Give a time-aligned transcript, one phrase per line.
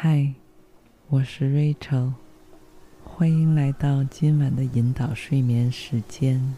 [0.00, 0.34] 嗨，
[1.08, 2.12] 我是 Rachel，
[3.04, 6.54] 欢迎来到今晚的引导睡眠时间。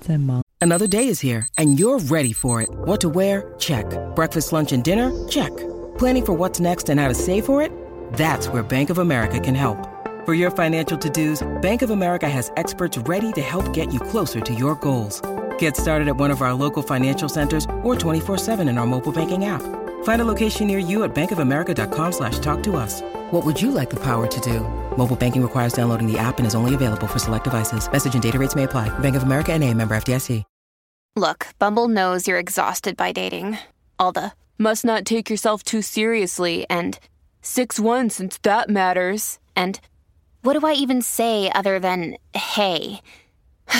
[0.00, 0.42] 在忙。
[0.60, 2.68] Another day is here and you're ready for it.
[2.86, 3.44] What to wear?
[3.58, 3.84] Check.
[4.14, 5.10] Breakfast, lunch, and dinner?
[5.28, 5.52] Check.
[5.98, 7.70] Planning for what's next and how to save for it?
[8.16, 9.78] That's where Bank of America can help.
[10.24, 14.40] For your financial to-dos, Bank of America has experts ready to help get you closer
[14.40, 15.20] to your goals.
[15.58, 19.44] Get started at one of our local financial centers or 24-7 in our mobile banking
[19.44, 19.62] app.
[20.03, 23.01] Find a location near you at bankofamerica.com slash talk to us.
[23.31, 24.59] What would you like the power to do?
[24.97, 27.89] Mobile banking requires downloading the app and is only available for select devices.
[27.89, 28.89] Message and data rates may apply.
[28.99, 30.43] Bank of America and a member FDIC.
[31.15, 33.57] Look, Bumble knows you're exhausted by dating.
[33.97, 36.97] All the must not take yourself too seriously and
[37.43, 39.39] 6-1 since that matters.
[39.55, 39.81] And
[40.43, 43.01] what do I even say other than hey?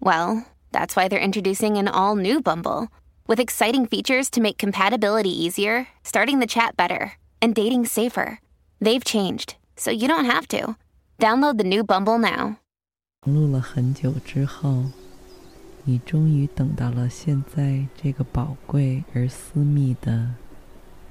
[0.00, 2.88] well, that's why they're introducing an all-new Bumble
[3.29, 8.39] with exciting features to make compatibility easier, starting the chat better, and dating safer.
[8.79, 10.75] They've changed, so you don't have to.
[11.19, 12.57] Download the new Bumble now.
[13.25, 14.85] 录了很久之后，
[15.83, 20.35] 你终于等到了现在这个宝贵而私密的，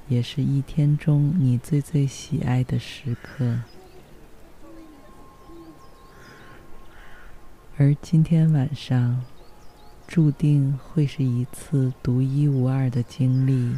[0.07, 3.59] 也是一天中你最最喜爱的时刻。
[7.77, 9.21] 而今天晚上，
[10.10, 13.76] 注定会是一次独一无二的经历，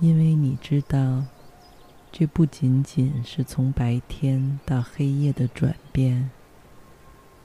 [0.00, 1.24] 因为你知道，
[2.10, 6.30] 这不仅仅是从白天到黑夜的转变，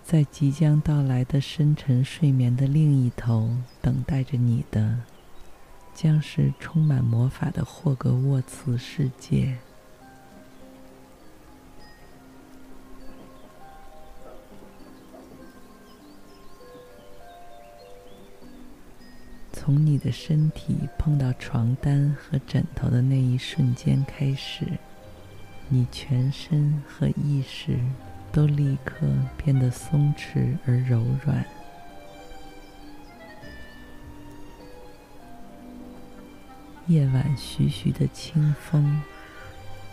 [0.01, 4.99] 在即将到来的深沉睡眠的另一头，等待着你的，
[5.93, 9.57] 将是充满魔法的霍格沃茨世界。
[19.69, 24.65] 从你的身体碰到床单和枕头的那一瞬间开始，
[25.67, 27.77] 你全身和意识
[28.31, 29.05] 都立刻
[29.37, 31.45] 变得松弛而柔软。
[36.87, 38.99] 夜晚徐徐的清风，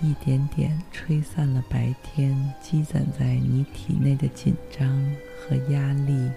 [0.01, 4.89] 一点点吹散了白天积攒在你体内的紧张
[5.39, 6.31] 和压力。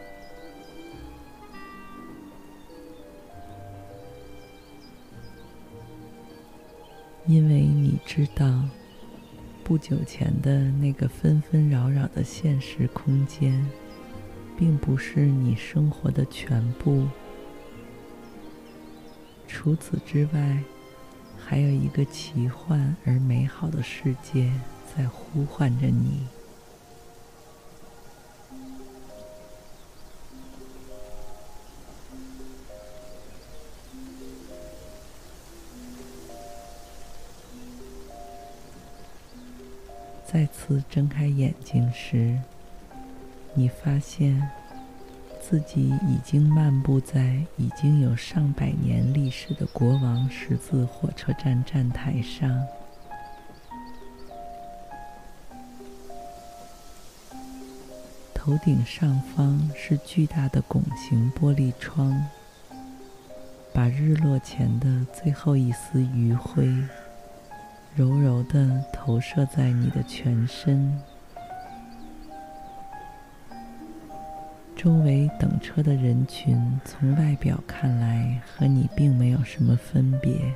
[7.30, 8.68] 因为你知道，
[9.64, 13.64] 不久前的那个纷纷扰扰的现实空间，
[14.58, 17.08] 并不是你生活的全部。
[19.48, 20.58] 除此之外，
[21.38, 24.52] 还有一个奇幻而美好的世界
[24.98, 26.26] 在呼唤着你。
[40.40, 42.40] 再次睁开眼睛时，
[43.54, 44.42] 你发现
[45.42, 52.66] 自己已经漫步在已经有上百年历史的国王十字火车站站台上。
[58.34, 62.26] 头顶上方是巨大的拱形玻璃窗，
[63.74, 66.88] 把日落前的最后一丝余晖。
[67.96, 70.98] 柔柔的投射在你的全身，
[74.74, 80.56] 周围等车的人群从外表看来和你并没有什么分别。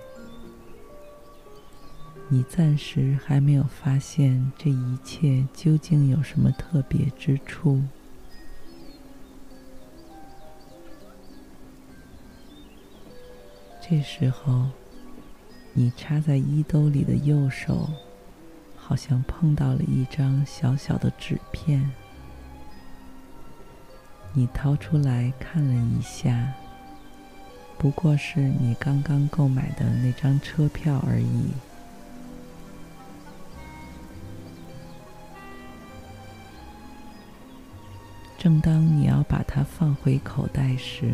[2.30, 7.82] 你暂时还没有发现这一切究竟有什么特别之处。
[13.82, 14.70] 这时候。
[15.76, 17.90] 你插在衣兜里的右手，
[18.78, 21.92] 好像碰到了一张小小的纸片。
[24.34, 26.54] 你掏出来看了一下，
[27.78, 31.50] 不过是你刚刚购买的那张车票而已。
[38.38, 41.14] 正当你要把它放回口袋时，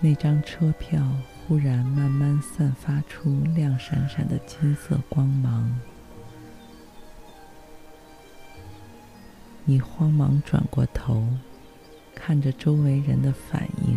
[0.00, 1.02] 那张车票。
[1.48, 5.72] 忽然，慢慢散发出亮闪闪的金色光芒。
[9.64, 11.24] 你慌忙转过头，
[12.16, 13.96] 看着周围人的反应，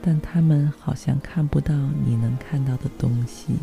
[0.00, 3.58] 但他们好像看不到你能看到的东西，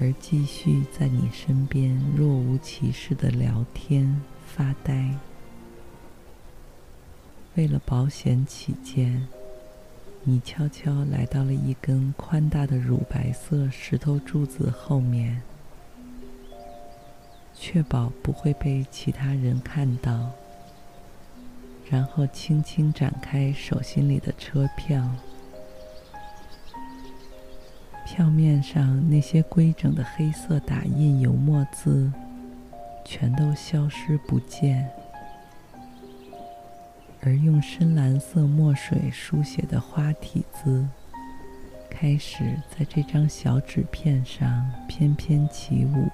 [0.00, 5.12] 而继续在你身边若无其事的聊天、发呆。
[7.56, 9.26] 为了保险起见。
[10.28, 15.40] 你悄悄来到了一根宽大的乳白色石头柱子后面，
[17.54, 20.32] 确保不会被其他人看到。
[21.88, 25.08] 然后轻轻展开手心里的车票，
[28.04, 32.10] 票面上那些规整的黑色打印油墨字
[33.04, 34.90] 全都消失不见。
[37.26, 40.86] 而用深蓝色墨水书写的花体字，
[41.90, 46.08] 开始在这张小纸片上翩翩起舞。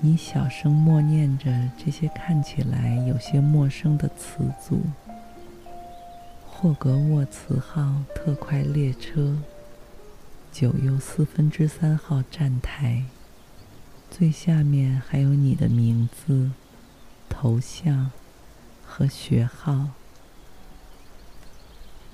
[0.00, 4.82] 你小声默念着这些看起来有些陌生的词组
[6.46, 9.38] ：“霍格沃茨号特快列车，
[10.52, 13.02] 九又四分之三号站台。”
[14.10, 16.50] 最下面还有你的名字、
[17.28, 18.10] 头像
[18.84, 19.90] 和学号。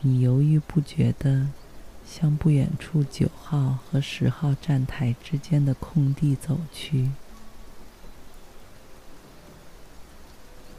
[0.02, 1.48] 你犹豫不决地
[2.06, 7.10] 向不远处九号和十号站台之间的空地走去。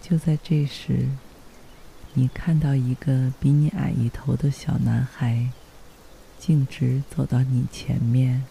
[0.01, 1.09] 就在这时，
[2.13, 5.49] 你看到一个比你矮一头的小男孩，
[6.39, 8.45] 径直走到你前面。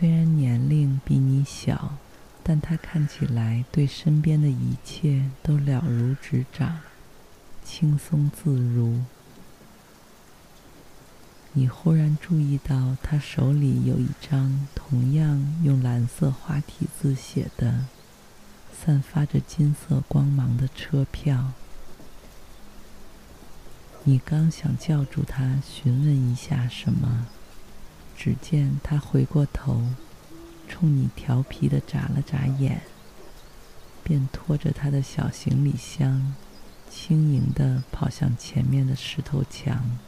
[0.00, 1.98] 虽然年龄比你小，
[2.42, 6.78] 但他看起来对身边的一切都了如指掌，
[7.62, 9.02] 轻松自如。
[11.52, 17.84] 你忽然注意到他手里有一张同样用蓝色花体字写的、
[18.72, 21.52] 散发着金色光芒的车票。
[24.04, 27.26] 你刚想叫住他询问一下什么。
[28.22, 29.82] 只见他回过头，
[30.68, 32.82] 冲你调皮地眨了眨眼，
[34.04, 36.34] 便拖着他的小行李箱，
[36.90, 39.98] 轻盈地跑向前面的石头墙，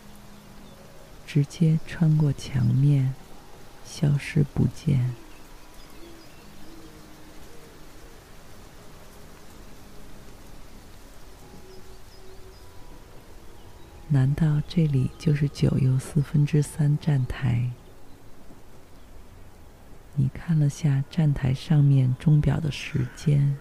[1.26, 3.14] 直接穿过墙面，
[3.82, 5.14] 消失不见。
[14.08, 17.70] 难道这里就是九又四分之三站台？
[20.14, 23.56] 你看了下站台上面钟表的时间，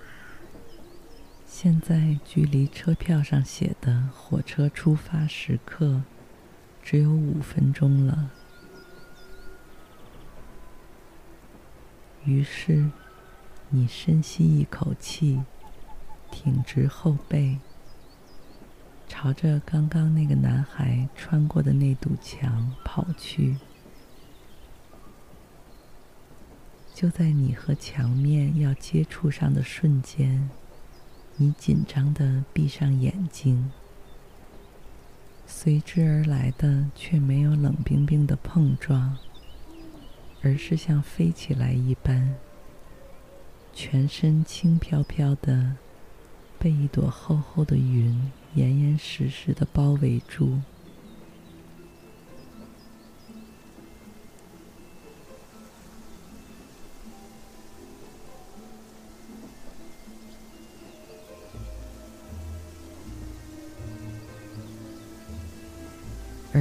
[1.47, 6.01] 现在距离车票上写的火车出发时刻
[6.83, 8.31] 只有五分钟了。
[12.25, 12.91] 于是，
[13.69, 15.41] 你深吸一口气，
[16.29, 17.57] 挺直后背，
[19.07, 23.55] 朝着刚刚那个男孩穿过的那堵墙跑去。
[27.01, 30.51] 就在你和墙面要接触上的瞬间，
[31.35, 33.71] 你紧张地闭上眼睛。
[35.47, 39.17] 随之而来的却没有冷冰冰的碰撞，
[40.43, 42.35] 而是像飞起来一般，
[43.73, 45.77] 全身轻飘飘的，
[46.59, 50.59] 被一朵厚厚的云严严实实的包围住。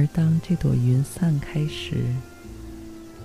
[0.01, 2.03] 而当这朵云散开时，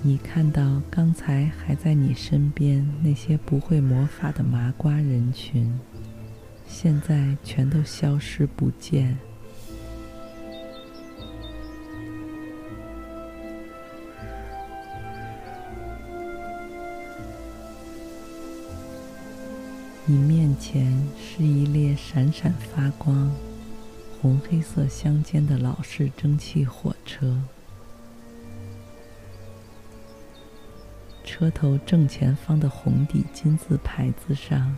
[0.02, 5.72] 你看到刚才还在你身边那些不会魔法的麻瓜人群，
[6.68, 9.16] 现在全都消失不见。
[20.04, 23.34] 你面前是一列闪闪发光。
[24.20, 27.38] 红黑色相间的老式蒸汽火车，
[31.22, 34.74] 车头正前方的红底金字牌子上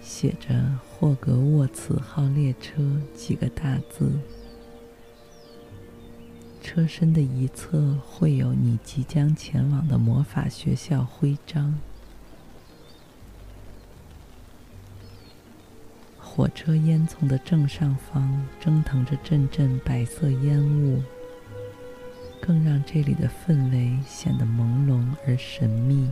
[0.00, 2.82] 写着“霍格沃茨号列车”
[3.16, 4.12] 几个大字。
[6.60, 11.78] 车身的一侧绘有你即将前往的魔法学校徽章。
[16.38, 21.02] 火车烟囱的正上方蒸腾着阵阵白色烟雾，
[22.40, 26.08] 更让这里的氛围显得朦胧而神秘。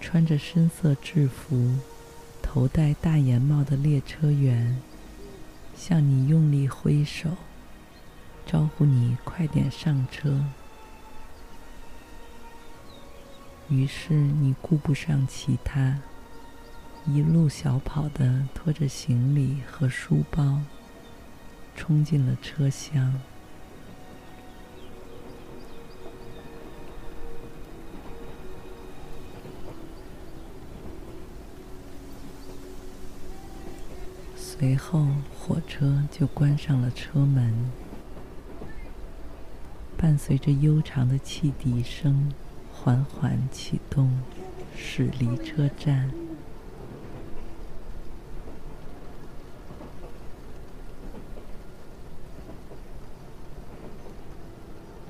[0.00, 1.74] 穿着深色制服、
[2.40, 4.80] 头戴大檐帽的列车员
[5.74, 7.30] 向你用力挥手。
[8.46, 10.40] 招呼你快点上车。
[13.68, 15.98] 于是你顾不上其他，
[17.06, 20.60] 一路小跑的拖着行李和书包，
[21.74, 23.20] 冲进了车厢。
[34.36, 37.52] 随后，火车就关上了车门，
[39.96, 42.32] 伴随着悠长的汽笛声，
[42.84, 44.10] 缓缓启动，
[44.76, 46.10] 驶离车站。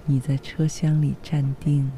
[0.04, 1.90] 你在车厢里站定，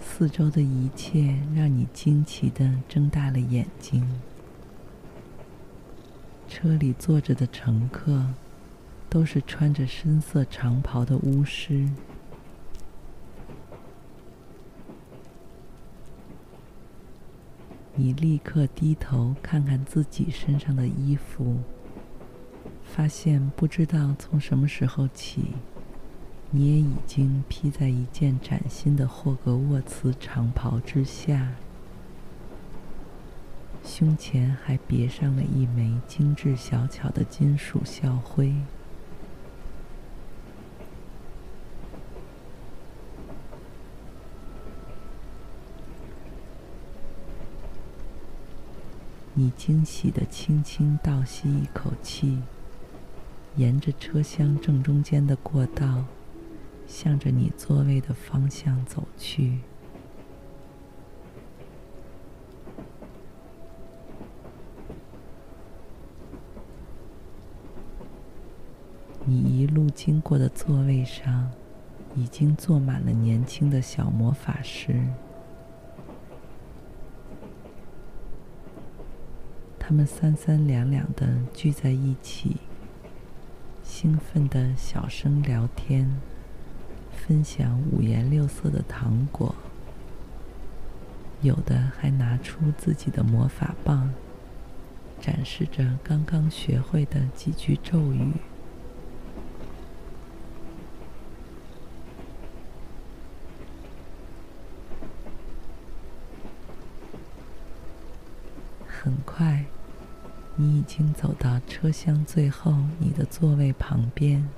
[0.00, 4.08] 四周的一切让你惊奇的睁大了眼睛。
[6.48, 8.26] 车里坐着的乘客，
[9.10, 11.88] 都是穿着深色长袍的巫师。
[18.04, 21.58] 你立刻低头看看自己身上的衣服，
[22.82, 25.52] 发现不知道从什么时候起，
[26.50, 31.52] 你也已经披在一件崭新的霍格沃茨长袍之下，
[33.84, 38.52] 胸前还别上了一枚精致小巧的金属校徽。
[49.34, 52.38] 你惊喜地轻轻倒吸一口气，
[53.56, 56.04] 沿着车厢正中间的过道，
[56.86, 59.60] 向着你座位的方向走去。
[69.24, 71.50] 你一路经过的座位上，
[72.14, 75.00] 已经坐满了年轻的小魔法师。
[79.84, 82.56] 他们三三两两的聚在一起，
[83.82, 86.08] 兴奋的小声聊天，
[87.10, 89.54] 分享五颜六色的糖果，
[91.42, 94.14] 有的还拿出自己的魔法棒，
[95.20, 98.32] 展示着刚刚学会的几句咒语。
[108.86, 109.64] 很快。
[110.62, 114.48] 你已经走到车厢最后你的座位旁边，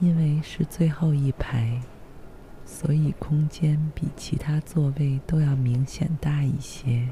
[0.00, 1.80] 因为是最后一排，
[2.64, 7.08] 所以空间比其他座位都要明显大一些。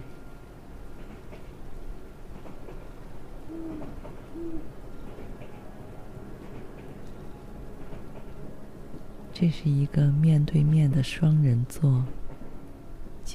[9.33, 12.05] 这是一个面对面的双人座。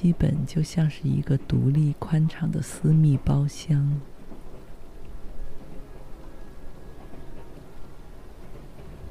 [0.02, 4.00] 基本就像是一个独立宽敞的私密包厢。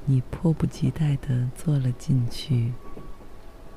[0.05, 2.73] 你迫不及待地坐了进去，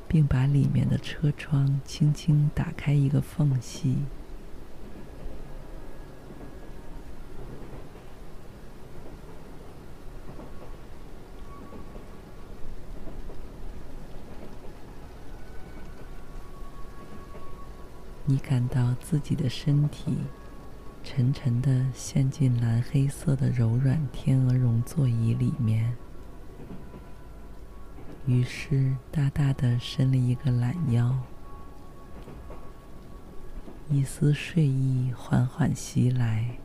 [0.08, 3.98] 并把里面的车窗轻轻打开一个缝隙。
[18.26, 20.16] 你感到自己的身体
[21.02, 25.94] 沉沉的陷进蓝黑色的柔软天鹅绒座椅里面，
[28.26, 31.14] 于是大大的伸了一个懒腰，
[33.90, 36.56] 一丝睡意缓缓袭来。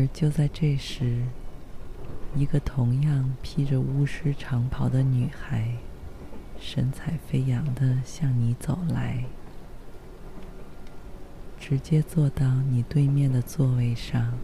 [0.00, 1.24] 而就在这时，
[2.34, 5.74] 一个同样披着巫师长袍的女孩，
[6.58, 9.26] 神采飞扬地向你走来，
[11.58, 14.38] 直接坐到你对面的座位上，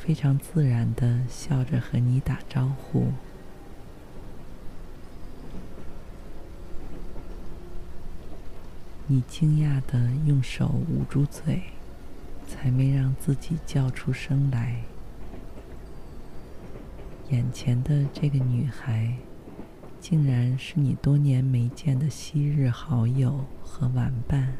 [0.00, 3.12] 非常自然地笑着和你打招呼。
[9.06, 11.73] 你惊讶地用手捂住嘴。
[12.46, 14.82] 才没让自己叫出声来。
[17.30, 19.16] 眼前的这个女孩，
[19.98, 24.54] 竟然是你多年没见的昔日好友和玩伴。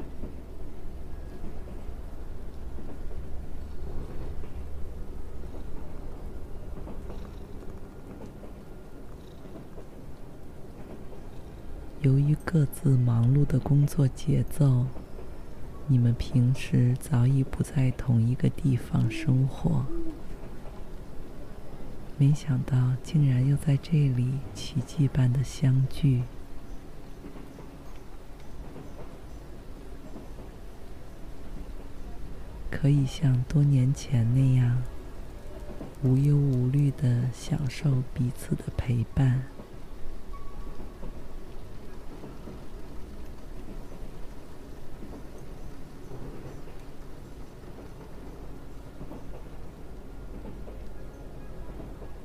[12.01, 14.85] 由于各自忙碌的工作节奏，
[15.87, 19.85] 你们平时早已不在同一个地方生活。
[22.17, 26.23] 没想到，竟然又在这里奇迹般的相聚。
[32.71, 34.83] 可以像多年前那样，
[36.03, 39.43] 无忧无虑的享受彼此的陪伴。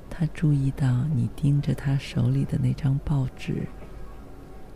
[0.10, 3.68] 他注意到你盯着他手里的那张报纸，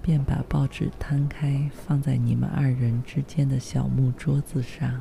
[0.01, 4.99] 便把报纸摊开，放在你们二人之间的小木桌子上。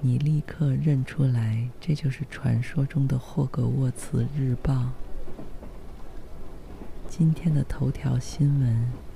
[0.00, 4.90] 你立刻认出来，这就是传说中的霍格沃茨日报。
[7.08, 9.07] 今天的头条新闻。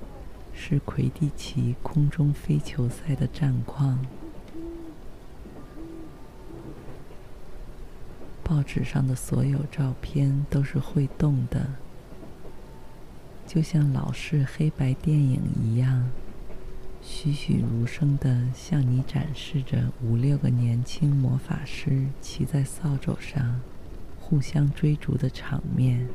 [0.53, 3.99] 是魁地奇空中飞球赛的战况。
[8.43, 11.65] 报纸上的所有照片都是会动的，
[13.47, 16.11] 就像老式黑白电影一样，
[17.01, 23.61] 栩栩如生地向你展示着五六个年轻魔法师骑在扫帚上，
[24.19, 26.07] 互相追逐的场面。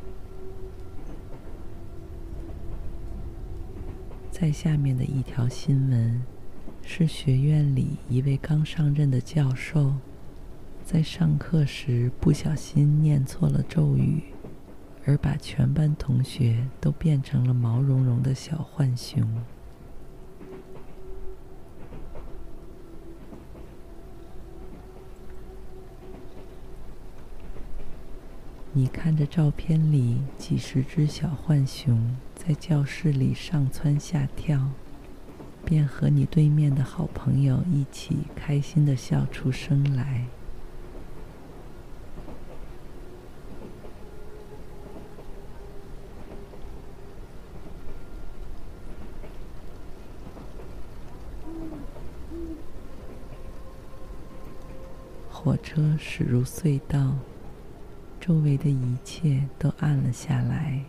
[4.40, 6.22] 在下面的一条新闻，
[6.84, 9.92] 是学院里一位刚上任的教授，
[10.84, 14.22] 在上课时不小心念错了咒语，
[15.04, 19.28] 而把全班同学都变成了毛茸茸的小浣熊。
[28.78, 34.68] 你看着照片里几十只小浣熊在教室里上蹿下跳，
[35.64, 40.26] 便和你对面的好朋友一起开心地笑出声来。
[55.28, 57.16] 火车驶入隧道。
[58.28, 60.84] 周围的一切都暗了下来。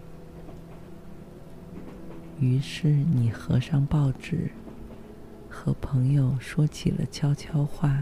[2.38, 4.52] 于是你合上报纸，
[5.48, 7.98] 和朋友说起了悄悄话，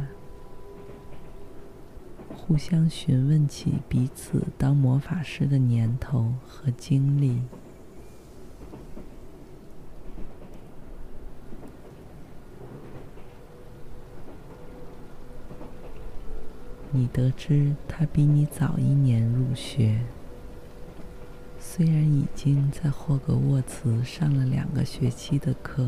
[2.35, 7.39] 互相询问起彼此当魔法师的年头和经历。
[16.97, 19.99] 你得知他比你早一年入学，
[21.59, 25.87] 虽然已经在霍格沃茨上了两个学期的课，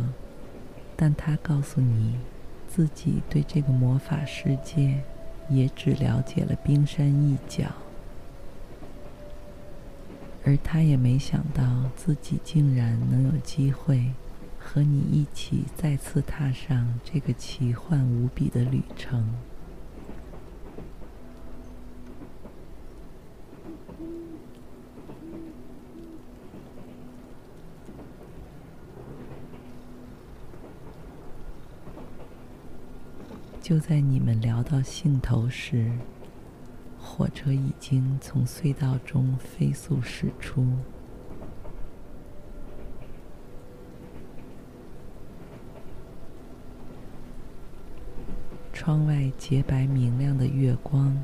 [0.96, 2.14] 但他告诉你，
[2.68, 5.02] 自己对这个魔法世界
[5.50, 7.66] 也只了解了冰山一角，
[10.46, 14.12] 而他也没想到自己竟然能有机会
[14.60, 19.28] 和你一起再次踏上这个奇幻无比的旅程。
[33.70, 35.92] 就在你们聊到兴头时，
[36.98, 40.66] 火车已经从隧道中飞速驶出。
[48.74, 51.16] 窗外洁白明亮的月光，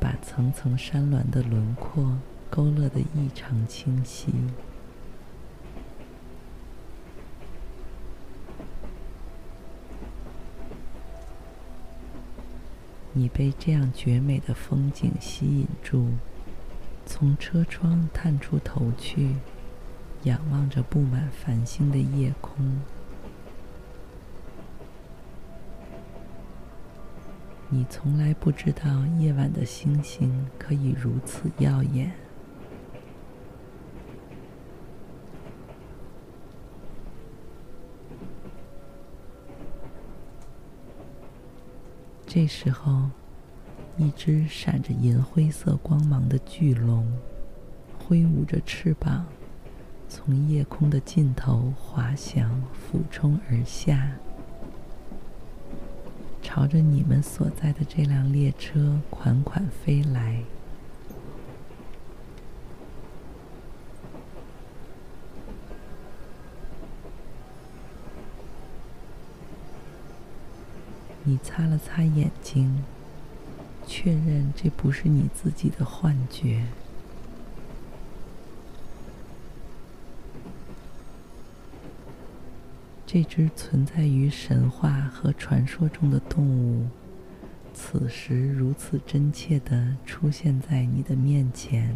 [0.00, 2.18] 把层层山峦的轮廓
[2.50, 4.32] 勾勒得异常清晰。
[13.18, 16.06] 你被这样绝美的风景吸引住，
[17.04, 19.34] 从车窗探出头去，
[20.22, 22.80] 仰望着布满繁星的夜空。
[27.68, 32.12] 你从来不知道夜晚的星星可以如此耀眼。
[42.30, 43.08] 这时候，
[43.96, 47.10] 一只闪着银灰色光芒的巨龙，
[47.98, 49.24] 挥舞着翅膀，
[50.10, 54.12] 从夜空的尽头滑翔，俯冲而下，
[56.42, 60.42] 朝着你们所在的这辆列车款款飞来。
[71.28, 72.82] 你擦了擦眼睛，
[73.86, 76.64] 确认这不是你自己的幻觉。
[83.06, 86.86] 这只存在于神话和传说中的动物，
[87.74, 91.94] 此时如此真切地出现在你的面前。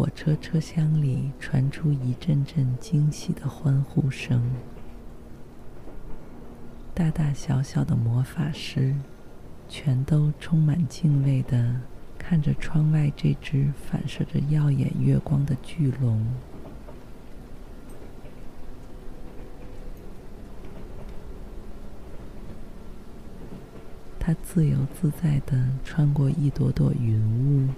[0.00, 4.40] 火车车厢里传出一阵阵惊喜的欢呼声，
[6.94, 8.94] 大大小小的魔法师
[9.68, 11.82] 全都充满敬畏地
[12.16, 16.26] 看着窗外这只反射着耀眼月光的巨龙，
[24.18, 27.68] 它自由自在地穿过一朵朵云雾，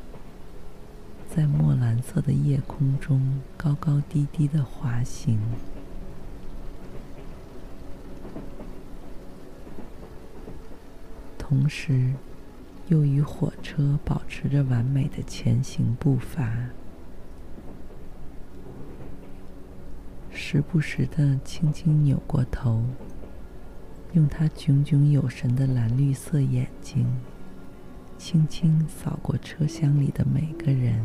[1.35, 5.41] 在墨蓝色的夜空中高高低低的滑行，
[11.39, 12.13] 同时，
[12.89, 16.69] 又与火车保持着完美的前行步伐，
[20.31, 22.83] 时不时的轻轻扭过头，
[24.13, 27.07] 用它炯炯有神的蓝绿色眼睛，
[28.25, 31.03] 轻轻扫过车厢里的每个人。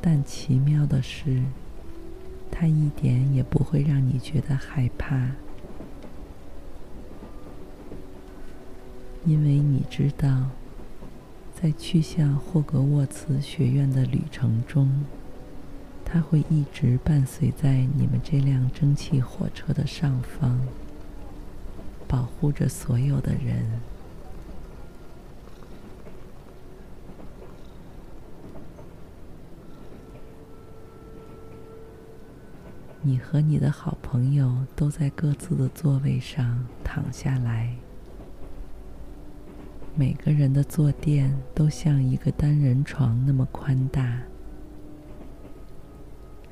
[0.00, 1.42] 但奇妙的是，
[2.48, 5.16] 它一点也不会让你觉得害怕，
[9.24, 10.46] 因为你知道，
[11.62, 15.04] 在去向霍格沃茨学院的旅程中，
[16.04, 20.58] 它会一直伴随在你们这辆蒸汽火车的上方，
[22.08, 23.64] 保护着所有的人。
[33.02, 37.76] 你和你的好朋友都在各自的座位上躺下来，
[39.94, 44.22] 每个人的坐垫都像一个单人床那么宽大，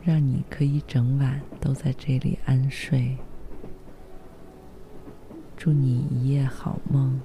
[0.04, 3.16] 让你可以整晚都在这里安睡。
[5.56, 7.18] 祝你一夜好梦，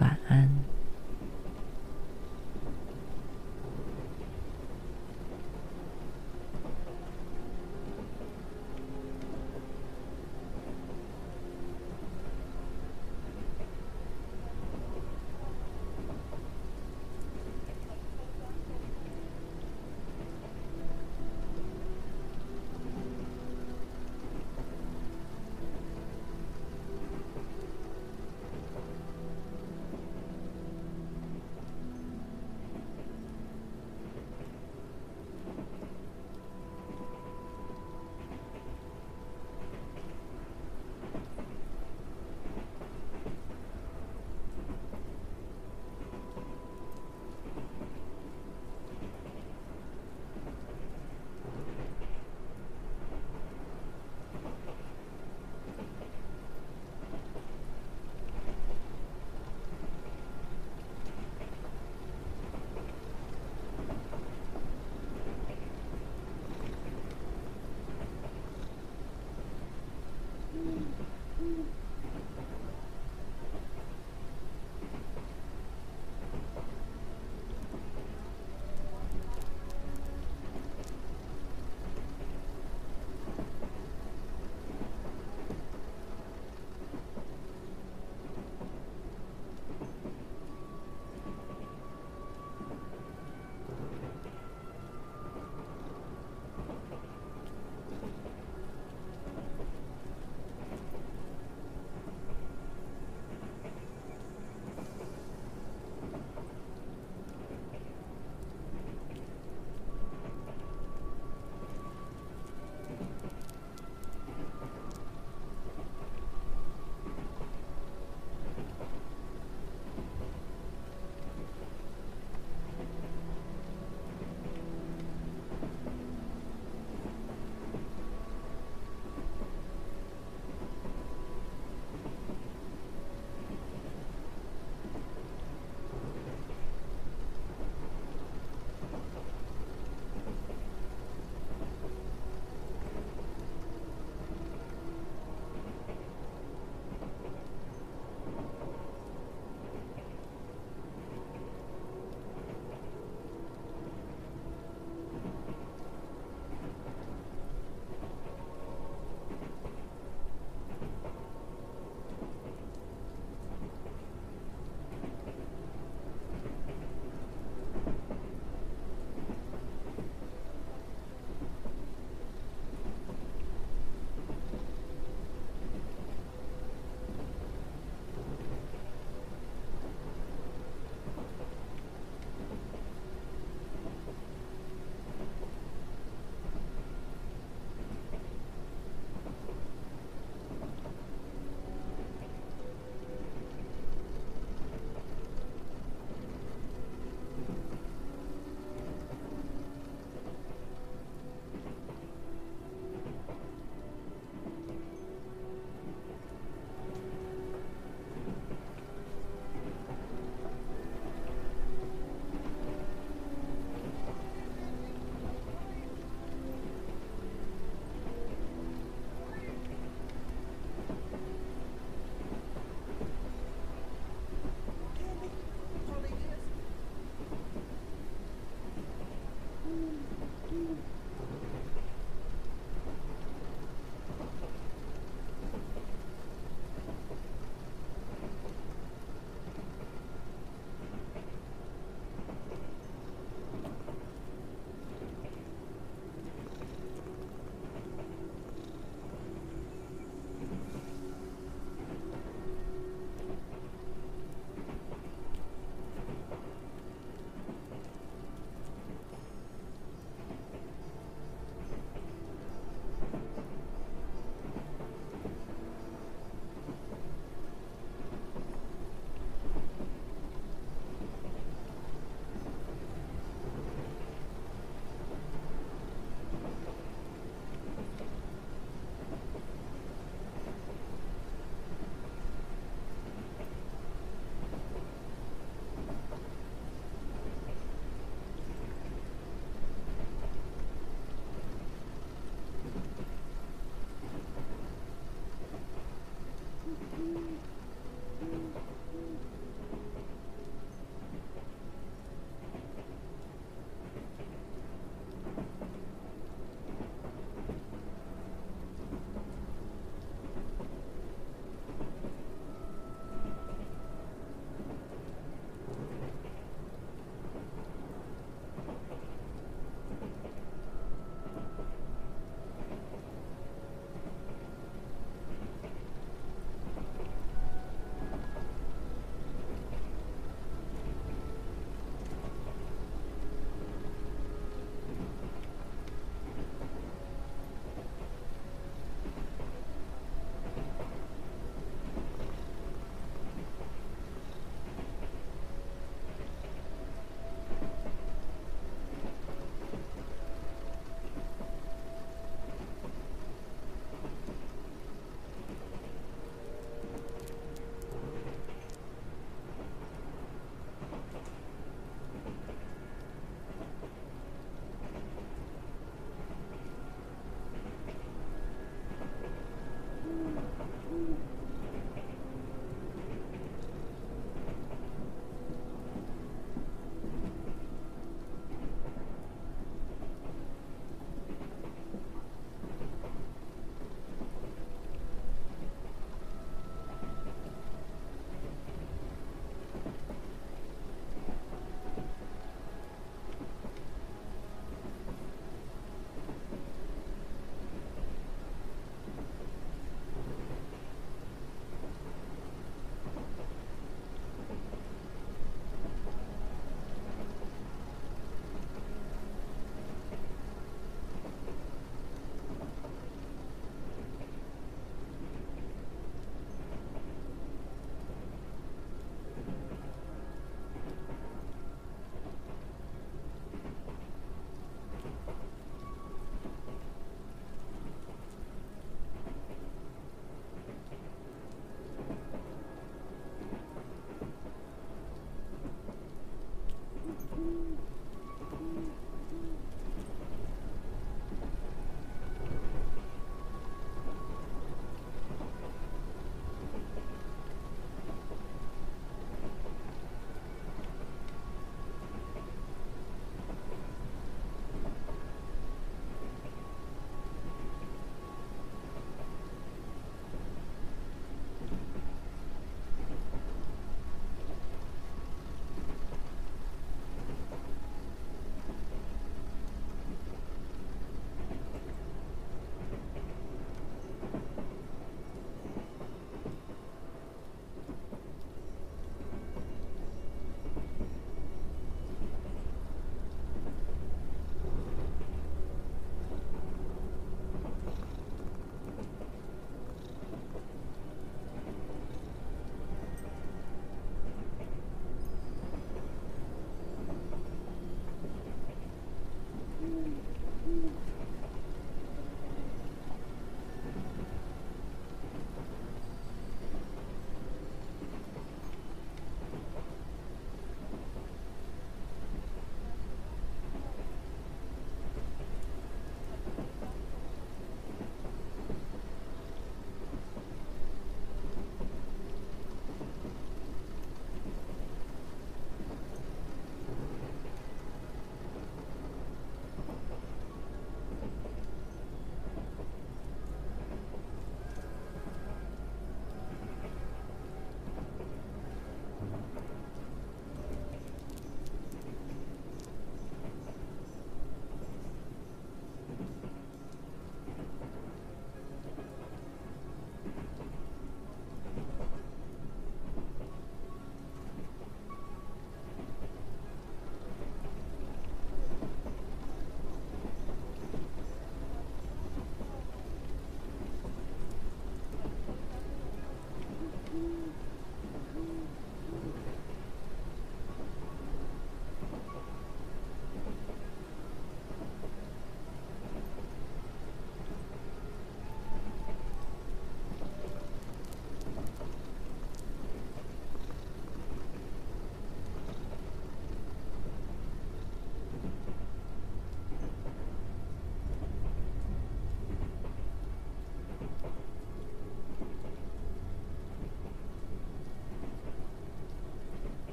[0.00, 0.71] 晚安。